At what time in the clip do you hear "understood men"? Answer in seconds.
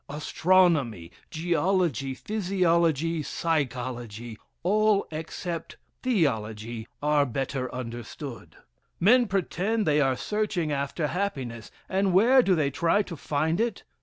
7.71-9.27